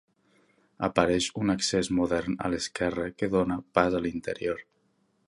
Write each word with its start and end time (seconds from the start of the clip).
Apareix 0.87 1.27
un 1.41 1.53
accés 1.53 1.91
modern 1.99 2.39
a 2.47 2.51
l'esquerra 2.53 3.05
que 3.21 3.33
dóna 3.37 3.59
pas 3.79 3.99
a 3.99 4.03
l'interior. 4.07 4.69